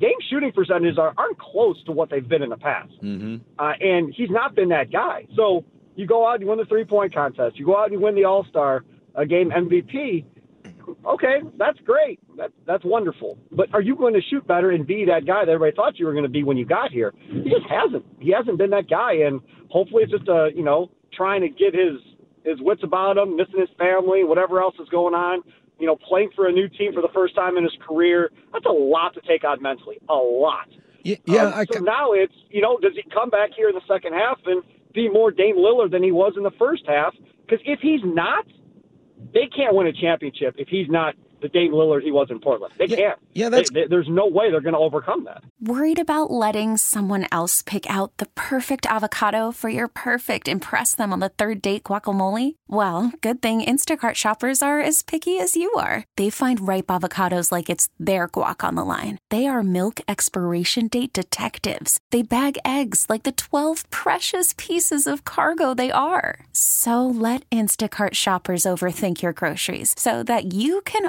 game 0.00 0.14
shooting 0.30 0.52
percentages 0.52 0.98
are, 0.98 1.12
aren't 1.16 1.38
close 1.38 1.82
to 1.84 1.92
what 1.92 2.10
they've 2.10 2.28
been 2.28 2.42
in 2.42 2.50
the 2.50 2.56
past. 2.56 2.92
Mm-hmm. 3.02 3.36
Uh, 3.58 3.72
and 3.80 4.12
he's 4.14 4.30
not 4.30 4.54
been 4.54 4.68
that 4.70 4.90
guy. 4.90 5.26
So 5.36 5.64
you 5.94 6.06
go 6.06 6.26
out 6.26 6.34
and 6.34 6.42
you 6.42 6.48
win 6.48 6.58
the 6.58 6.64
three 6.64 6.84
point 6.84 7.14
contest, 7.14 7.58
you 7.58 7.66
go 7.66 7.76
out 7.76 7.84
and 7.84 7.92
you 7.92 8.00
win 8.00 8.14
the 8.14 8.24
All 8.24 8.44
Star 8.48 8.84
uh, 9.14 9.24
game 9.24 9.50
MVP. 9.50 10.24
Okay, 11.06 11.36
that's 11.58 11.78
great. 11.80 12.18
That, 12.36 12.50
that's 12.66 12.84
wonderful. 12.84 13.38
But 13.52 13.72
are 13.72 13.80
you 13.80 13.94
going 13.94 14.14
to 14.14 14.20
shoot 14.30 14.46
better 14.46 14.70
and 14.70 14.86
be 14.86 15.04
that 15.04 15.26
guy 15.26 15.44
that 15.44 15.50
everybody 15.52 15.76
thought 15.76 15.98
you 15.98 16.06
were 16.06 16.12
going 16.12 16.24
to 16.24 16.30
be 16.30 16.42
when 16.42 16.56
you 16.56 16.66
got 16.66 16.90
here? 16.90 17.14
He 17.28 17.50
just 17.50 17.66
hasn't. 17.70 18.04
He 18.18 18.32
hasn't 18.32 18.58
been 18.58 18.70
that 18.70 18.90
guy. 18.90 19.14
And 19.26 19.40
hopefully 19.68 20.02
it's 20.02 20.12
just, 20.12 20.28
a, 20.28 20.50
you 20.54 20.64
know, 20.64 20.90
trying 21.12 21.40
to 21.42 21.48
get 21.48 21.72
his, 21.72 22.00
his 22.44 22.60
wits 22.60 22.82
about 22.82 23.16
him, 23.16 23.36
missing 23.36 23.60
his 23.60 23.68
family, 23.78 24.24
whatever 24.24 24.60
else 24.60 24.74
is 24.80 24.88
going 24.88 25.14
on 25.14 25.42
you 25.82 25.88
know, 25.88 25.96
playing 25.96 26.30
for 26.36 26.46
a 26.46 26.52
new 26.52 26.68
team 26.68 26.92
for 26.94 27.02
the 27.02 27.12
first 27.12 27.34
time 27.34 27.56
in 27.56 27.64
his 27.64 27.76
career, 27.84 28.30
that's 28.52 28.64
a 28.66 28.70
lot 28.70 29.12
to 29.14 29.20
take 29.22 29.42
on 29.42 29.60
mentally. 29.60 29.98
A 30.08 30.14
lot. 30.14 30.68
Yeah, 31.02 31.16
yeah 31.24 31.46
um, 31.46 31.66
so 31.72 31.80
now 31.80 32.12
it's, 32.12 32.32
you 32.50 32.62
know, 32.62 32.78
does 32.78 32.92
he 32.94 33.02
come 33.12 33.30
back 33.30 33.50
here 33.56 33.68
in 33.68 33.74
the 33.74 33.82
second 33.88 34.12
half 34.12 34.38
and 34.46 34.62
be 34.94 35.08
more 35.08 35.32
Dame 35.32 35.56
Lillard 35.56 35.90
than 35.90 36.04
he 36.04 36.12
was 36.12 36.34
in 36.36 36.44
the 36.44 36.52
first 36.56 36.84
half? 36.86 37.14
Because 37.44 37.58
if 37.66 37.80
he's 37.80 38.00
not, 38.04 38.46
they 39.34 39.48
can't 39.54 39.74
win 39.74 39.88
a 39.88 39.92
championship 39.92 40.54
if 40.56 40.68
he's 40.68 40.88
not 40.88 41.16
the 41.42 41.48
Dame 41.48 41.72
Lillard 41.72 42.02
he 42.02 42.10
was 42.12 42.28
in 42.30 42.38
Portland. 42.40 42.72
They 42.78 42.86
Yeah, 42.86 42.96
can't. 42.96 43.18
yeah, 43.34 43.48
that's- 43.48 43.70
They- 43.70 43.82
they- 43.82 43.86
there's 43.88 44.08
no 44.08 44.26
way 44.26 44.50
they're 44.50 44.60
going 44.60 44.74
to 44.74 44.78
overcome 44.80 45.24
that. 45.24 45.42
Worried 45.60 45.98
about 45.98 46.30
letting 46.30 46.76
someone 46.76 47.26
else 47.30 47.62
pick 47.62 47.88
out 47.90 48.16
the 48.18 48.26
perfect 48.34 48.86
avocado 48.86 49.50
for 49.52 49.68
your 49.68 49.88
perfect 49.88 50.48
impress 50.48 50.94
them 50.94 51.12
on 51.12 51.20
the 51.20 51.28
third 51.28 51.60
date 51.60 51.84
guacamole? 51.84 52.54
Well, 52.68 53.12
good 53.20 53.42
thing 53.42 53.60
Instacart 53.62 54.14
shoppers 54.14 54.62
are 54.62 54.80
as 54.80 55.02
picky 55.02 55.38
as 55.38 55.56
you 55.56 55.70
are. 55.74 56.04
They 56.16 56.30
find 56.30 56.66
ripe 56.66 56.86
avocados 56.86 57.52
like 57.52 57.68
it's 57.68 57.88
their 57.98 58.28
guac 58.28 58.66
on 58.66 58.74
the 58.76 58.84
line. 58.84 59.18
They 59.30 59.46
are 59.46 59.62
milk 59.62 60.00
expiration 60.08 60.88
date 60.88 61.12
detectives. 61.12 61.98
They 62.10 62.22
bag 62.22 62.58
eggs 62.64 63.06
like 63.08 63.24
the 63.24 63.32
12 63.32 63.88
precious 63.90 64.54
pieces 64.56 65.06
of 65.06 65.24
cargo 65.24 65.74
they 65.74 65.90
are. 65.90 66.40
So 66.52 67.06
let 67.06 67.48
Instacart 67.50 68.14
shoppers 68.14 68.62
overthink 68.64 69.22
your 69.22 69.32
groceries 69.32 69.94
so 69.98 70.22
that 70.22 70.52
you 70.54 70.80
can 70.82 71.08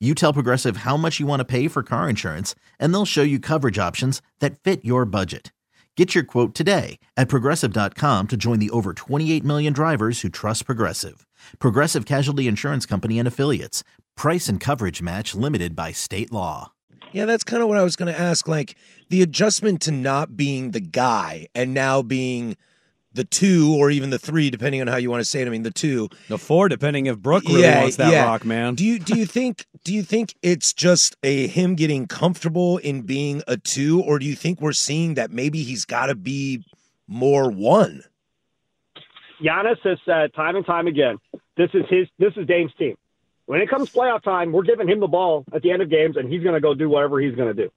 You 0.00 0.14
tell 0.14 0.32
Progressive 0.32 0.78
how 0.78 0.96
much 0.96 1.20
you 1.20 1.26
want 1.26 1.40
to 1.40 1.44
pay 1.44 1.68
for 1.68 1.82
car 1.82 2.08
insurance, 2.08 2.54
and 2.80 2.92
they'll 2.92 3.04
show 3.04 3.22
you 3.22 3.38
coverage 3.38 3.78
options 3.78 4.20
that 4.40 4.58
fit 4.58 4.84
your 4.84 5.04
budget. 5.04 5.52
Get 5.96 6.14
your 6.14 6.24
quote 6.24 6.54
today 6.54 6.98
at 7.16 7.28
progressive.com 7.28 8.26
to 8.28 8.36
join 8.36 8.58
the 8.58 8.70
over 8.70 8.92
28 8.92 9.44
million 9.44 9.72
drivers 9.72 10.20
who 10.22 10.28
trust 10.28 10.66
Progressive. 10.66 11.24
Progressive 11.60 12.04
Casualty 12.04 12.48
Insurance 12.48 12.84
Company 12.84 13.18
and 13.20 13.28
Affiliates. 13.28 13.84
Price 14.16 14.48
and 14.48 14.58
coverage 14.58 15.00
match 15.00 15.34
limited 15.36 15.76
by 15.76 15.92
state 15.92 16.32
law. 16.32 16.72
Yeah, 17.12 17.26
that's 17.26 17.44
kind 17.44 17.62
of 17.62 17.68
what 17.68 17.78
I 17.78 17.84
was 17.84 17.94
going 17.94 18.12
to 18.12 18.20
ask. 18.20 18.48
Like 18.48 18.76
the 19.08 19.22
adjustment 19.22 19.80
to 19.82 19.92
not 19.92 20.36
being 20.36 20.72
the 20.72 20.80
guy 20.80 21.46
and 21.54 21.72
now 21.72 22.02
being 22.02 22.56
the 23.12 23.24
two 23.24 23.72
or 23.78 23.90
even 23.90 24.10
the 24.10 24.18
three, 24.18 24.50
depending 24.50 24.80
on 24.80 24.88
how 24.88 24.96
you 24.96 25.10
want 25.10 25.20
to 25.20 25.24
say 25.24 25.40
it. 25.40 25.46
I 25.46 25.50
mean, 25.50 25.62
the 25.62 25.70
two. 25.70 26.08
The 26.28 26.38
four, 26.38 26.68
depending 26.68 27.06
if 27.06 27.18
Brook 27.18 27.44
really 27.44 27.62
wants 27.62 27.96
that 27.96 28.26
rock, 28.26 28.44
man. 28.44 28.74
Do 28.74 28.84
you 28.84 28.98
do 28.98 29.16
you 29.16 29.26
think 29.26 29.66
do 29.84 29.92
you 29.92 30.02
think 30.02 30.34
it's 30.42 30.72
just 30.72 31.14
a 31.22 31.46
him 31.46 31.74
getting 31.74 32.06
comfortable 32.06 32.78
in 32.78 33.02
being 33.02 33.42
a 33.46 33.58
two, 33.58 34.02
or 34.02 34.18
do 34.18 34.24
you 34.24 34.34
think 34.34 34.60
we're 34.60 34.72
seeing 34.72 35.14
that 35.14 35.30
maybe 35.30 35.62
he's 35.62 35.84
got 35.84 36.06
to 36.06 36.14
be 36.14 36.64
more 37.06 37.50
one? 37.50 38.02
Giannis 39.42 39.78
has 39.84 39.98
said 40.06 40.32
time 40.32 40.56
and 40.56 40.64
time 40.64 40.86
again, 40.86 41.18
this 41.56 41.68
is 41.74 41.84
his, 41.90 42.08
this 42.18 42.32
is 42.36 42.46
Dame's 42.46 42.72
team. 42.78 42.96
When 43.46 43.60
it 43.60 43.68
comes 43.68 43.90
playoff 43.90 44.22
time, 44.22 44.52
we're 44.52 44.62
giving 44.62 44.88
him 44.88 45.00
the 45.00 45.06
ball 45.06 45.44
at 45.52 45.60
the 45.60 45.70
end 45.70 45.82
of 45.82 45.90
games, 45.90 46.16
and 46.16 46.32
he's 46.32 46.42
going 46.42 46.54
to 46.54 46.60
go 46.60 46.72
do 46.72 46.88
whatever 46.88 47.20
he's 47.20 47.34
going 47.34 47.54
to 47.54 47.62
do. 47.62 47.70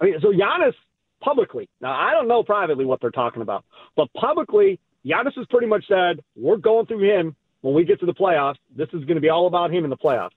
I 0.00 0.04
mean, 0.06 0.14
so 0.22 0.28
Giannis 0.28 0.72
publicly. 1.20 1.68
Now 1.82 1.92
I 1.92 2.12
don't 2.12 2.26
know 2.26 2.42
privately 2.42 2.86
what 2.86 3.02
they're 3.02 3.10
talking 3.10 3.42
about, 3.42 3.66
but 3.96 4.10
publicly, 4.14 4.80
Giannis 5.04 5.34
has 5.36 5.46
pretty 5.50 5.66
much 5.66 5.86
said 5.86 6.22
we're 6.36 6.56
going 6.56 6.86
through 6.86 7.02
him 7.02 7.36
when 7.60 7.74
we 7.74 7.84
get 7.84 8.00
to 8.00 8.06
the 8.06 8.14
playoffs. 8.14 8.56
This 8.74 8.88
is 8.94 9.04
going 9.04 9.16
to 9.16 9.20
be 9.20 9.28
all 9.28 9.46
about 9.46 9.70
him 9.70 9.84
in 9.84 9.90
the 9.90 9.96
playoffs. 9.98 10.30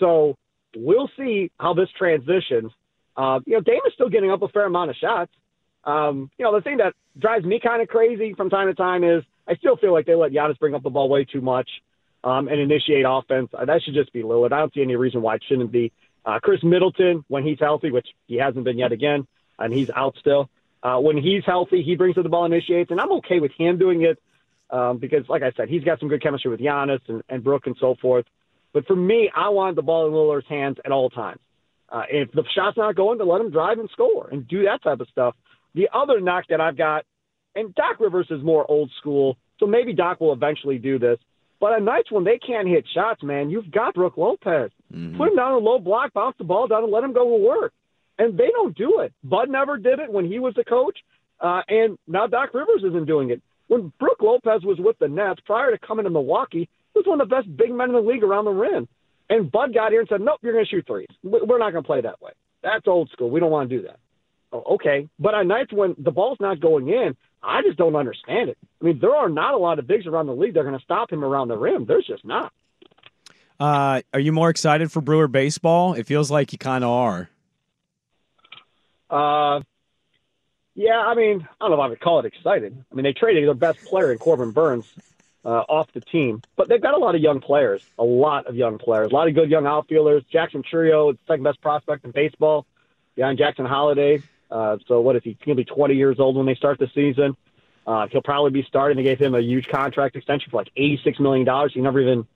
So 0.00 0.36
we'll 0.76 1.10
see 1.16 1.50
how 1.58 1.74
this 1.74 1.88
transitions. 1.96 2.72
Uh, 3.16 3.40
you 3.46 3.54
know, 3.54 3.60
Dame 3.60 3.80
is 3.86 3.92
still 3.94 4.08
getting 4.08 4.30
up 4.30 4.42
a 4.42 4.48
fair 4.48 4.66
amount 4.66 4.90
of 4.90 4.96
shots. 4.96 5.32
Um, 5.84 6.30
you 6.38 6.44
know, 6.44 6.54
the 6.54 6.62
thing 6.62 6.78
that 6.78 6.94
drives 7.18 7.44
me 7.44 7.60
kind 7.62 7.82
of 7.82 7.88
crazy 7.88 8.34
from 8.34 8.50
time 8.50 8.68
to 8.68 8.74
time 8.74 9.04
is 9.04 9.22
I 9.46 9.54
still 9.56 9.76
feel 9.76 9.92
like 9.92 10.06
they 10.06 10.14
let 10.14 10.32
Giannis 10.32 10.58
bring 10.58 10.74
up 10.74 10.82
the 10.82 10.90
ball 10.90 11.08
way 11.08 11.24
too 11.24 11.40
much 11.40 11.68
um, 12.22 12.48
and 12.48 12.58
initiate 12.58 13.04
offense. 13.06 13.50
Uh, 13.56 13.64
that 13.66 13.82
should 13.82 13.94
just 13.94 14.12
be 14.12 14.22
Lillard. 14.22 14.52
I 14.52 14.60
don't 14.60 14.72
see 14.72 14.82
any 14.82 14.96
reason 14.96 15.22
why 15.22 15.36
it 15.36 15.44
shouldn't 15.46 15.70
be. 15.70 15.92
Uh, 16.24 16.38
Chris 16.42 16.62
Middleton, 16.62 17.24
when 17.28 17.44
he's 17.44 17.58
healthy, 17.60 17.90
which 17.90 18.08
he 18.26 18.36
hasn't 18.36 18.64
been 18.64 18.78
yet 18.78 18.92
again, 18.92 19.26
and 19.58 19.72
he's 19.72 19.90
out 19.90 20.16
still. 20.18 20.48
Uh, 20.82 20.98
when 20.98 21.16
he's 21.16 21.44
healthy, 21.44 21.82
he 21.82 21.96
brings 21.96 22.16
up 22.16 22.24
the 22.24 22.30
ball, 22.30 22.46
initiates, 22.46 22.90
and 22.90 23.00
I'm 23.00 23.12
okay 23.12 23.40
with 23.40 23.52
him 23.52 23.78
doing 23.78 24.02
it 24.02 24.18
um, 24.70 24.98
because, 24.98 25.28
like 25.28 25.42
I 25.42 25.52
said, 25.56 25.68
he's 25.68 25.84
got 25.84 26.00
some 26.00 26.08
good 26.08 26.22
chemistry 26.22 26.50
with 26.50 26.60
Giannis 26.60 27.00
and, 27.08 27.22
and 27.28 27.44
Brook 27.44 27.66
and 27.66 27.76
so 27.78 27.94
forth. 28.00 28.24
But 28.74 28.86
for 28.86 28.96
me, 28.96 29.30
I 29.34 29.48
want 29.48 29.76
the 29.76 29.82
ball 29.82 30.06
in 30.06 30.12
Lillard's 30.12 30.48
hands 30.48 30.76
at 30.84 30.92
all 30.92 31.08
times. 31.08 31.40
Uh, 31.88 32.02
if 32.10 32.30
the 32.32 32.42
shot's 32.54 32.76
not 32.76 32.96
going, 32.96 33.18
to 33.18 33.24
let 33.24 33.40
him 33.40 33.50
drive 33.50 33.78
and 33.78 33.88
score 33.92 34.28
and 34.30 34.46
do 34.48 34.64
that 34.64 34.82
type 34.82 35.00
of 35.00 35.08
stuff. 35.08 35.34
The 35.74 35.88
other 35.94 36.20
knock 36.20 36.44
that 36.50 36.60
I've 36.60 36.76
got, 36.76 37.04
and 37.54 37.74
Doc 37.74 38.00
Rivers 38.00 38.26
is 38.30 38.42
more 38.42 38.68
old 38.68 38.90
school, 38.98 39.36
so 39.60 39.66
maybe 39.66 39.94
Doc 39.94 40.20
will 40.20 40.32
eventually 40.32 40.78
do 40.78 40.98
this. 40.98 41.18
But 41.60 41.72
on 41.72 41.84
nights 41.84 42.10
when 42.10 42.24
they 42.24 42.38
can't 42.44 42.68
hit 42.68 42.84
shots, 42.92 43.22
man, 43.22 43.48
you've 43.48 43.70
got 43.70 43.94
Brook 43.94 44.16
Lopez. 44.16 44.70
Mm-hmm. 44.92 45.16
Put 45.16 45.28
him 45.28 45.36
down 45.36 45.52
a 45.52 45.58
low 45.58 45.78
block, 45.78 46.12
bounce 46.12 46.34
the 46.36 46.44
ball 46.44 46.66
down, 46.66 46.82
and 46.82 46.92
let 46.92 47.04
him 47.04 47.12
go 47.12 47.24
to 47.24 47.44
work. 47.44 47.72
And 48.18 48.36
they 48.36 48.48
don't 48.52 48.76
do 48.76 49.00
it. 49.00 49.12
Bud 49.22 49.48
never 49.48 49.76
did 49.76 50.00
it 50.00 50.12
when 50.12 50.26
he 50.26 50.40
was 50.40 50.54
the 50.54 50.64
coach, 50.64 50.98
uh, 51.40 51.62
and 51.68 51.96
now 52.08 52.26
Doc 52.26 52.52
Rivers 52.54 52.82
isn't 52.84 53.06
doing 53.06 53.30
it. 53.30 53.40
When 53.68 53.92
Brook 53.98 54.18
Lopez 54.20 54.62
was 54.64 54.78
with 54.78 54.98
the 54.98 55.08
Nets 55.08 55.40
prior 55.46 55.70
to 55.70 55.78
coming 55.78 56.04
to 56.04 56.10
Milwaukee, 56.10 56.68
was 56.94 57.06
one 57.06 57.20
of 57.20 57.28
the 57.28 57.34
best 57.34 57.56
big 57.56 57.72
men 57.72 57.90
in 57.90 57.94
the 57.94 58.00
league 58.00 58.22
around 58.22 58.44
the 58.44 58.52
rim. 58.52 58.88
And 59.30 59.50
Bud 59.50 59.72
got 59.74 59.90
here 59.90 60.00
and 60.00 60.08
said, 60.08 60.20
"Nope, 60.20 60.40
you're 60.42 60.52
going 60.52 60.64
to 60.64 60.70
shoot 60.70 60.86
threes. 60.86 61.08
We're 61.22 61.58
not 61.58 61.72
going 61.72 61.82
to 61.82 61.86
play 61.86 62.00
that 62.02 62.20
way. 62.20 62.32
That's 62.62 62.86
old 62.86 63.10
school. 63.10 63.30
We 63.30 63.40
don't 63.40 63.50
want 63.50 63.70
to 63.70 63.76
do 63.76 63.82
that." 63.82 63.98
Oh, 64.52 64.74
okay, 64.74 65.08
but 65.18 65.34
on 65.34 65.48
nights 65.48 65.72
when 65.72 65.96
the 65.98 66.12
ball's 66.12 66.38
not 66.40 66.60
going 66.60 66.88
in, 66.88 67.16
I 67.42 67.62
just 67.62 67.76
don't 67.76 67.96
understand 67.96 68.50
it. 68.50 68.58
I 68.80 68.84
mean, 68.84 68.98
there 69.00 69.14
are 69.14 69.28
not 69.28 69.54
a 69.54 69.56
lot 69.56 69.78
of 69.78 69.86
bigs 69.86 70.06
around 70.06 70.26
the 70.26 70.34
league 70.34 70.54
that 70.54 70.60
are 70.60 70.64
going 70.64 70.78
to 70.78 70.84
stop 70.84 71.10
him 71.10 71.24
around 71.24 71.48
the 71.48 71.56
rim. 71.56 71.86
There's 71.86 72.06
just 72.06 72.24
not. 72.24 72.52
Uh, 73.58 74.02
are 74.12 74.20
you 74.20 74.32
more 74.32 74.50
excited 74.50 74.92
for 74.92 75.00
Brewer 75.00 75.28
baseball? 75.28 75.94
It 75.94 76.06
feels 76.06 76.30
like 76.30 76.52
you 76.52 76.58
kind 76.58 76.84
of 76.84 76.90
are. 76.90 77.28
Uh, 79.10 79.60
yeah, 80.74 80.98
I 80.98 81.14
mean, 81.14 81.46
I 81.60 81.64
don't 81.64 81.70
know 81.70 81.76
if 81.76 81.86
I 81.86 81.88
would 81.88 82.00
call 82.00 82.18
it 82.20 82.26
excited. 82.26 82.84
I 82.90 82.94
mean, 82.94 83.04
they 83.04 83.12
traded 83.12 83.46
their 83.46 83.54
best 83.54 83.84
player 83.84 84.12
in 84.12 84.18
Corbin 84.18 84.50
Burnes 84.50 84.92
uh, 85.44 85.64
off 85.68 85.92
the 85.92 86.00
team, 86.00 86.42
but 86.56 86.68
they've 86.68 86.80
got 86.80 86.94
a 86.94 86.98
lot 86.98 87.14
of 87.14 87.20
young 87.20 87.40
players, 87.40 87.84
a 87.98 88.04
lot 88.04 88.46
of 88.46 88.56
young 88.56 88.78
players, 88.78 89.10
a 89.10 89.14
lot 89.14 89.28
of 89.28 89.34
good 89.34 89.50
young 89.50 89.66
outfielders. 89.66 90.24
Jackson 90.30 90.62
Chourio, 90.62 91.12
the 91.12 91.18
second 91.26 91.44
best 91.44 91.60
prospect 91.60 92.04
in 92.04 92.12
baseball, 92.12 92.66
behind 93.14 93.38
Jackson 93.38 93.66
Holliday. 93.66 94.22
Uh, 94.50 94.78
so 94.86 95.00
what 95.00 95.16
is 95.16 95.22
he? 95.22 95.30
He's 95.30 95.46
going 95.46 95.56
to 95.56 95.64
be 95.64 95.70
20 95.70 95.94
years 95.94 96.20
old 96.20 96.36
when 96.36 96.46
they 96.46 96.54
start 96.54 96.78
the 96.78 96.90
season. 96.94 97.36
Uh, 97.86 98.06
he'll 98.10 98.22
probably 98.22 98.50
be 98.50 98.62
starting. 98.66 98.96
They 98.96 99.02
gave 99.02 99.18
him 99.18 99.34
a 99.34 99.40
huge 99.40 99.68
contract 99.68 100.16
extension 100.16 100.50
for 100.50 100.58
like 100.58 100.70
$86 100.76 101.20
million. 101.20 101.68
He 101.72 101.80
never 101.80 102.00
even 102.00 102.26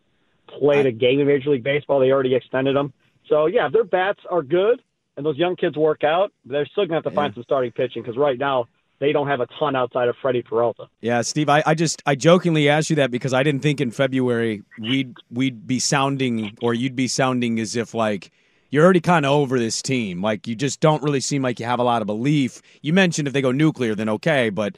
played 0.47 0.87
a 0.87 0.93
game 0.93 1.21
in 1.21 1.27
Major 1.27 1.51
League 1.51 1.63
Baseball. 1.63 2.01
They 2.01 2.11
already 2.11 2.35
extended 2.35 2.77
him. 2.77 2.93
So, 3.29 3.47
yeah, 3.47 3.67
if 3.67 3.73
their 3.73 3.85
bats 3.85 4.21
are 4.29 4.43
good 4.43 4.83
and 5.17 5.25
those 5.25 5.37
young 5.37 5.57
kids 5.57 5.77
work 5.77 6.05
out, 6.05 6.33
they're 6.45 6.67
still 6.67 6.85
going 6.87 6.91
to 6.91 6.95
have 6.97 7.05
to 7.05 7.11
find 7.11 7.35
some 7.35 7.43
starting 7.45 7.73
pitching 7.73 8.03
because 8.03 8.17
right 8.17 8.39
now 8.39 8.67
they 9.01 9.13
don't 9.13 9.29
have 9.29 9.41
a 9.41 9.47
ton 9.59 9.77
outside 9.77 10.09
of 10.09 10.17
Freddie 10.21 10.43
Peralta. 10.43 10.89
Yeah, 11.01 11.23
Steve, 11.23 11.49
I, 11.49 11.63
I 11.65 11.75
just 11.75 12.03
I 12.07 12.15
jokingly 12.15 12.69
asked 12.69 12.91
you 12.91 12.97
that 12.97 13.11
because 13.11 13.33
I 13.33 13.43
didn't 13.43 13.63
think 13.63 13.81
in 13.81 13.91
February 13.91 14.63
we'd 14.79 15.15
we'd 15.31 15.67
be 15.67 15.79
sounding 15.79 16.57
or 16.61 16.75
you'd 16.75 16.97
be 16.97 17.09
sounding 17.09 17.61
as 17.61 17.77
if 17.77 17.95
like 17.95 18.31
you're 18.71 18.85
already 18.85 19.01
kind 19.01 19.25
of 19.25 19.33
over 19.33 19.59
this 19.59 19.81
team. 19.81 20.23
Like 20.23 20.47
you 20.47 20.55
just 20.55 20.81
don't 20.81 21.03
really 21.03 21.21
seem 21.21 21.43
like 21.43 21.61
you 21.61 21.67
have 21.67 21.79
a 21.79 21.85
lot 21.85 22.03
of 22.03 22.07
belief. 22.07 22.61
You 22.83 22.93
mentioned 22.93 23.29
if 23.29 23.35
they 23.35 23.43
go 23.43 23.53
nuclear, 23.53 23.95
then 23.95 24.09
okay, 24.09 24.51
but 24.51 24.77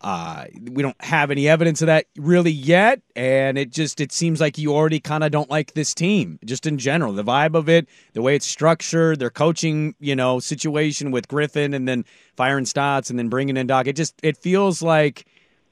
uh, 0.00 0.44
we 0.70 0.82
don't 0.82 1.02
have 1.02 1.30
any 1.30 1.48
evidence 1.48 1.82
of 1.82 1.86
that 1.86 2.06
really 2.16 2.52
yet, 2.52 3.00
and 3.16 3.58
it 3.58 3.70
just 3.70 4.00
it 4.00 4.12
seems 4.12 4.40
like 4.40 4.56
you 4.56 4.72
already 4.72 5.00
kind 5.00 5.24
of 5.24 5.32
don't 5.32 5.50
like 5.50 5.74
this 5.74 5.92
team, 5.94 6.38
just 6.44 6.66
in 6.66 6.78
general. 6.78 7.12
The 7.12 7.24
vibe 7.24 7.54
of 7.54 7.68
it, 7.68 7.88
the 8.12 8.22
way 8.22 8.36
it's 8.36 8.46
structured, 8.46 9.18
their 9.18 9.30
coaching, 9.30 9.94
you 9.98 10.14
know, 10.14 10.38
situation 10.38 11.10
with 11.10 11.26
Griffin, 11.26 11.74
and 11.74 11.88
then 11.88 12.04
firing 12.36 12.64
Stotts, 12.64 13.10
and 13.10 13.18
then 13.18 13.28
bringing 13.28 13.56
in 13.56 13.66
Doc. 13.66 13.88
It 13.88 13.96
just 13.96 14.14
it 14.22 14.36
feels 14.36 14.82
like 14.82 15.26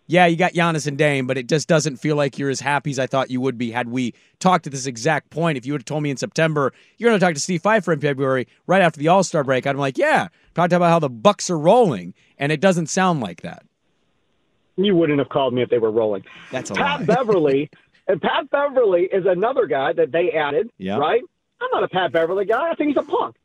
yeah, 0.08 0.26
you 0.26 0.36
got 0.36 0.52
Giannis 0.52 0.86
and 0.86 0.96
Dame, 0.96 1.26
but 1.26 1.36
it 1.36 1.48
just 1.48 1.66
doesn't 1.66 1.96
feel 1.96 2.14
like 2.14 2.38
you're 2.38 2.50
as 2.50 2.60
happy 2.60 2.90
as 2.90 2.98
I 2.98 3.06
thought 3.06 3.30
you 3.30 3.40
would 3.40 3.58
be 3.58 3.72
had 3.72 3.88
we 3.88 4.14
talked 4.38 4.66
at 4.66 4.72
this 4.72 4.86
exact 4.86 5.30
point. 5.30 5.58
If 5.58 5.66
you 5.66 5.72
would 5.72 5.80
have 5.80 5.86
told 5.86 6.02
me 6.02 6.10
in 6.10 6.16
September 6.16 6.72
you're 6.96 7.10
going 7.10 7.18
to 7.18 7.24
talk 7.24 7.34
to 7.34 7.40
Steve 7.40 7.62
Fifer 7.62 7.92
in 7.92 8.00
February, 8.00 8.46
right 8.66 8.82
after 8.82 9.00
the 9.00 9.08
All 9.08 9.24
Star 9.24 9.42
break, 9.42 9.66
I'm 9.66 9.76
like, 9.76 9.98
yeah, 9.98 10.28
talked 10.54 10.72
about 10.72 10.90
how 10.90 10.98
the 10.98 11.10
Bucks 11.10 11.50
are 11.50 11.58
rolling, 11.58 12.14
and 12.38 12.52
it 12.52 12.60
doesn't 12.60 12.86
sound 12.86 13.20
like 13.20 13.42
that. 13.42 13.64
You 14.76 14.94
wouldn't 14.94 15.18
have 15.18 15.28
called 15.28 15.54
me 15.54 15.62
if 15.62 15.70
they 15.70 15.78
were 15.78 15.90
rolling. 15.90 16.24
That's 16.50 16.70
a 16.70 16.74
Pat 16.74 17.00
lie. 17.00 17.06
Beverley, 17.06 17.70
and 18.08 18.20
Pat 18.20 18.50
Beverley 18.50 19.08
is 19.10 19.24
another 19.26 19.66
guy 19.66 19.92
that 19.94 20.12
they 20.12 20.32
added. 20.32 20.70
Yeah. 20.78 20.98
Right. 20.98 21.22
I'm 21.60 21.68
not 21.72 21.84
a 21.84 21.88
Pat 21.88 22.12
Beverley 22.12 22.44
guy. 22.44 22.70
I 22.70 22.74
think 22.74 22.88
he's 22.88 22.96
a 22.98 23.02
punk, 23.02 23.36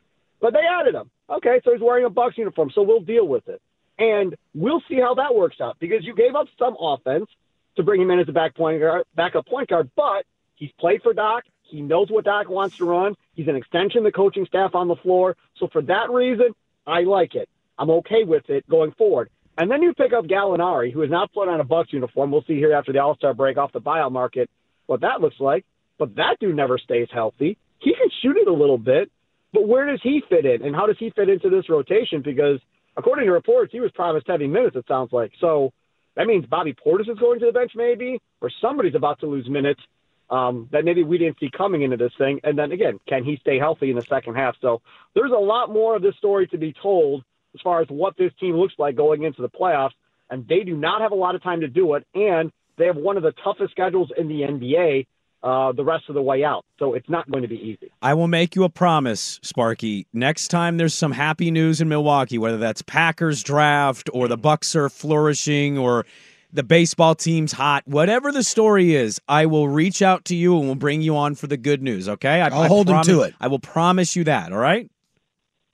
but 0.41 0.53
they 0.53 0.59
added 0.59 0.95
him. 0.95 1.09
Okay, 1.29 1.61
so 1.63 1.71
he's 1.71 1.81
wearing 1.81 2.03
a 2.03 2.09
Bucks 2.09 2.37
uniform, 2.37 2.71
so 2.75 2.81
we'll 2.81 2.99
deal 2.99 3.25
with 3.25 3.47
it, 3.47 3.61
and 3.97 4.35
we'll 4.53 4.83
see 4.89 4.99
how 4.99 5.13
that 5.15 5.33
works 5.33 5.61
out 5.61 5.77
because 5.79 6.03
you 6.03 6.13
gave 6.13 6.35
up 6.35 6.47
some 6.59 6.75
offense 6.79 7.29
to 7.77 7.83
bring 7.83 8.01
him 8.01 8.11
in 8.11 8.19
as 8.19 8.27
a 8.27 8.33
back 8.33 8.55
point 8.55 8.81
guard, 8.81 9.05
backup 9.15 9.47
point 9.47 9.69
guard, 9.69 9.89
but 9.95 10.25
he's 10.55 10.71
played 10.77 11.01
for 11.01 11.13
Doc. 11.13 11.45
He 11.63 11.81
knows 11.81 12.09
what 12.09 12.25
Doc 12.25 12.49
wants 12.49 12.75
to 12.77 12.85
run. 12.85 13.15
He's 13.33 13.47
an 13.47 13.55
extension 13.55 13.99
of 13.99 14.03
the 14.03 14.11
coaching 14.11 14.45
staff 14.45 14.75
on 14.75 14.89
the 14.89 14.97
floor. 14.97 15.37
So 15.55 15.69
for 15.71 15.81
that 15.83 16.09
reason, 16.09 16.53
I 16.85 17.03
like 17.03 17.33
it. 17.35 17.47
I'm 17.79 17.89
okay 17.89 18.25
with 18.25 18.49
it 18.49 18.67
going 18.67 18.91
forward. 18.91 19.29
And 19.57 19.69
then 19.69 19.81
you 19.81 19.93
pick 19.93 20.13
up 20.13 20.25
Gallinari, 20.25 20.93
who 20.93 21.01
has 21.01 21.09
not 21.09 21.33
put 21.33 21.49
on 21.49 21.59
a 21.59 21.63
Bucks 21.63 21.91
uniform. 21.91 22.31
We'll 22.31 22.43
see 22.47 22.55
here 22.55 22.73
after 22.73 22.93
the 22.93 22.99
All 22.99 23.15
Star 23.15 23.33
break 23.33 23.57
off 23.57 23.73
the 23.73 23.81
buyout 23.81 24.11
market 24.11 24.49
what 24.87 25.01
that 25.01 25.21
looks 25.21 25.39
like. 25.39 25.65
But 25.97 26.15
that 26.15 26.37
dude 26.39 26.55
never 26.55 26.77
stays 26.77 27.07
healthy. 27.11 27.57
He 27.79 27.93
can 27.93 28.09
shoot 28.21 28.37
it 28.37 28.47
a 28.47 28.53
little 28.53 28.77
bit, 28.77 29.11
but 29.53 29.67
where 29.67 29.89
does 29.89 29.99
he 30.03 30.21
fit 30.29 30.45
in? 30.45 30.63
And 30.63 30.75
how 30.75 30.85
does 30.85 30.97
he 30.99 31.11
fit 31.11 31.29
into 31.29 31.49
this 31.49 31.69
rotation? 31.69 32.21
Because 32.21 32.59
according 32.97 33.25
to 33.25 33.31
reports, 33.31 33.71
he 33.71 33.79
was 33.79 33.91
promised 33.91 34.27
heavy 34.27 34.47
minutes, 34.47 34.75
it 34.75 34.85
sounds 34.87 35.11
like. 35.11 35.31
So 35.39 35.71
that 36.15 36.27
means 36.27 36.45
Bobby 36.45 36.73
Portis 36.73 37.09
is 37.09 37.17
going 37.19 37.39
to 37.39 37.47
the 37.47 37.51
bench, 37.51 37.71
maybe, 37.75 38.19
or 38.41 38.51
somebody's 38.61 38.95
about 38.95 39.19
to 39.21 39.27
lose 39.27 39.49
minutes 39.49 39.81
um, 40.29 40.69
that 40.71 40.85
maybe 40.85 41.03
we 41.03 41.17
didn't 41.17 41.39
see 41.39 41.49
coming 41.55 41.81
into 41.81 41.97
this 41.97 42.13
thing. 42.17 42.39
And 42.43 42.57
then 42.57 42.71
again, 42.71 42.99
can 43.07 43.23
he 43.23 43.37
stay 43.37 43.59
healthy 43.59 43.89
in 43.89 43.95
the 43.95 44.05
second 44.07 44.35
half? 44.35 44.55
So 44.61 44.81
there's 45.13 45.31
a 45.31 45.39
lot 45.39 45.71
more 45.71 45.95
of 45.95 46.01
this 46.01 46.15
story 46.17 46.47
to 46.47 46.57
be 46.57 46.73
told 46.73 47.23
as 47.53 47.61
far 47.61 47.81
as 47.81 47.87
what 47.89 48.17
this 48.17 48.31
team 48.39 48.55
looks 48.55 48.73
like 48.77 48.95
going 48.95 49.23
into 49.23 49.41
the 49.41 49.49
playoffs. 49.49 49.91
And 50.29 50.47
they 50.47 50.61
do 50.61 50.75
not 50.77 51.01
have 51.01 51.11
a 51.11 51.15
lot 51.15 51.35
of 51.35 51.43
time 51.43 51.61
to 51.61 51.67
do 51.67 51.95
it. 51.95 52.07
And 52.15 52.51
they 52.77 52.85
have 52.85 52.95
one 52.95 53.17
of 53.17 53.23
the 53.23 53.33
toughest 53.43 53.71
schedules 53.71 54.09
in 54.17 54.27
the 54.27 54.41
NBA 54.41 55.05
uh, 55.43 55.71
the 55.71 55.83
rest 55.83 56.05
of 56.07 56.15
the 56.15 56.21
way 56.21 56.43
out. 56.43 56.65
So 56.77 56.93
it's 56.93 57.09
not 57.09 57.29
going 57.29 57.41
to 57.41 57.49
be 57.49 57.55
easy. 57.55 57.91
I 58.01 58.13
will 58.13 58.27
make 58.27 58.55
you 58.55 58.63
a 58.63 58.69
promise, 58.69 59.39
Sparky. 59.41 60.05
Next 60.13 60.49
time 60.49 60.77
there's 60.77 60.93
some 60.93 61.11
happy 61.11 61.51
news 61.51 61.81
in 61.81 61.89
Milwaukee, 61.89 62.37
whether 62.37 62.57
that's 62.57 62.81
Packers 62.81 63.41
draft 63.43 64.09
or 64.13 64.27
the 64.27 64.37
Bucks 64.37 64.75
are 64.75 64.89
flourishing 64.89 65.77
or 65.77 66.05
the 66.53 66.63
baseball 66.63 67.15
team's 67.15 67.53
hot, 67.53 67.87
whatever 67.87 68.31
the 68.31 68.43
story 68.43 68.93
is, 68.93 69.19
I 69.27 69.45
will 69.45 69.69
reach 69.69 70.01
out 70.01 70.25
to 70.25 70.35
you 70.35 70.57
and 70.57 70.65
we'll 70.65 70.75
bring 70.75 71.01
you 71.01 71.15
on 71.15 71.35
for 71.35 71.47
the 71.47 71.57
good 71.57 71.81
news. 71.81 72.09
Okay? 72.09 72.41
I, 72.41 72.49
I'll 72.49 72.67
hold 72.67 72.89
him 72.89 72.93
promise- 72.93 73.07
to 73.07 73.21
it. 73.21 73.35
I 73.39 73.47
will 73.47 73.59
promise 73.59 74.15
you 74.15 74.25
that. 74.25 74.51
All 74.51 74.59
right? 74.59 74.89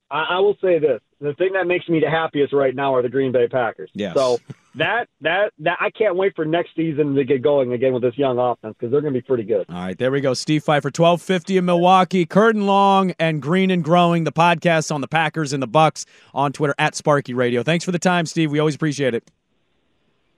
I, 0.10 0.24
I 0.32 0.40
will 0.40 0.58
say 0.62 0.80
this: 0.80 1.02
the 1.20 1.34
thing 1.34 1.54
that 1.54 1.68
makes 1.68 1.88
me 1.90 2.00
the 2.00 2.10
happiest 2.10 2.54
right 2.54 2.76
now 2.76 2.96
are 2.96 3.02
the 3.02 3.10
Green 3.10 3.32
Bay 3.32 3.48
Packers. 3.48 3.90
Yes. 3.94 4.16
So 4.16 4.40
that 4.76 5.08
that 5.22 5.52
that 5.60 5.78
I 5.82 5.90
can't 5.90 6.16
wait 6.16 6.36
for 6.36 6.46
next 6.46 6.76
season 6.76 7.16
to 7.16 7.24
get 7.24 7.42
going 7.42 7.74
again 7.74 7.94
with 7.94 8.04
this 8.04 8.18
young 8.18 8.38
offense 8.38 8.76
because 8.80 8.92
they're 8.92 9.02
going 9.02 9.14
to 9.14 9.20
be 9.20 9.26
pretty 9.26 9.44
good. 9.44 9.66
All 9.70 9.76
right, 9.76 9.98
there 9.98 10.12
we 10.12 10.22
go. 10.22 10.34
Steve 10.34 10.64
Fifer, 10.64 10.92
twelve 10.92 11.22
fifty 11.22 11.58
in 11.58 11.66
Milwaukee, 11.66 12.26
Curtin 12.26 12.66
Long 12.66 13.14
and 13.20 13.42
Green 13.42 13.72
and 13.72 13.84
Growing, 13.84 14.24
the 14.24 14.32
podcast 14.32 14.94
on 14.94 15.02
the 15.02 15.08
Packers 15.08 15.54
and 15.54 15.62
the 15.62 15.68
Bucks 15.68 16.06
on 16.34 16.54
Twitter 16.54 16.76
at 16.78 16.96
Sparky 16.96 17.34
Radio. 17.34 17.64
Thanks 17.64 17.84
for 17.84 17.92
the 17.92 18.00
time, 18.00 18.26
Steve. 18.26 18.52
We 18.52 18.60
always 18.60 18.76
appreciate 18.76 19.14
it. 19.14 19.30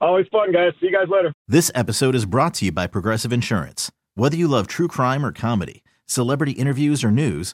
Always 0.02 0.28
fun, 0.32 0.54
guys. 0.54 0.72
See 0.80 0.88
you 0.88 0.94
guys 0.94 1.10
later. 1.10 1.34
This 1.48 1.70
episode 1.76 2.16
is 2.16 2.26
brought 2.26 2.54
to 2.56 2.66
you 2.66 2.72
by 2.72 2.88
Progressive 2.88 3.34
Insurance. 3.34 3.92
Whether 4.16 4.38
you 4.38 4.48
love 4.48 4.68
true 4.68 4.88
crime 4.88 5.26
or 5.26 5.34
comedy, 5.34 5.84
celebrity 6.06 6.54
interviews 6.54 7.04
or 7.04 7.12
news, 7.12 7.54